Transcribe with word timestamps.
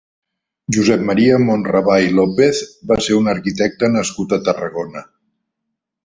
Josep 0.75 1.01
Maria 1.09 1.35
Monravà 1.41 1.97
i 2.05 2.09
López 2.21 2.61
va 2.91 2.97
ser 3.07 3.17
un 3.21 3.29
arquitecte 3.37 3.91
nascut 3.97 4.33
a 4.39 4.45
Tarragona. 4.49 5.05